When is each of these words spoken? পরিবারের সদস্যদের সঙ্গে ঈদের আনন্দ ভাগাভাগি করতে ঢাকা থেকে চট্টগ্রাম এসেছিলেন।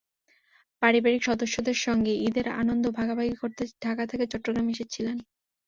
পরিবারের 0.81 1.21
সদস্যদের 1.21 1.77
সঙ্গে 1.85 2.13
ঈদের 2.27 2.47
আনন্দ 2.61 2.85
ভাগাভাগি 2.97 3.35
করতে 3.41 3.63
ঢাকা 3.81 4.03
থেকে 4.11 4.25
চট্টগ্রাম 4.31 4.67
এসেছিলেন। 4.69 5.17